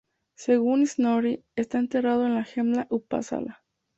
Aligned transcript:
Según 0.33 0.87
Snorri, 0.87 1.45
está 1.55 1.77
enterrado 1.77 2.25
en 2.25 2.43
Gamla 2.55 2.87
Uppsala. 2.89 3.63